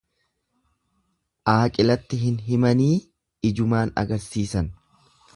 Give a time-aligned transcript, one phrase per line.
[1.51, 2.89] Aaqilatti hin himanii
[3.51, 4.73] ijumaan agarsisan.